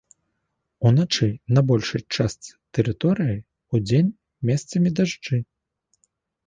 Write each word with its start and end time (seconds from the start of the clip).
Уначы 0.89 1.29
на 1.57 1.63
большай 1.71 2.03
частцы 2.15 2.51
тэрыторыі, 2.79 3.37
удзень 3.77 4.13
месцамі 4.53 4.89
дажджы. 5.03 5.37